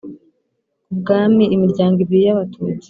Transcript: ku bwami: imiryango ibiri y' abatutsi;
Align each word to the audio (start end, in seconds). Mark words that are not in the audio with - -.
ku 0.85 0.93
bwami: 0.99 1.43
imiryango 1.55 1.97
ibiri 2.05 2.23
y' 2.27 2.33
abatutsi; 2.33 2.69